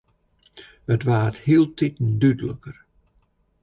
[0.93, 2.77] It waard hieltiten dúdliker.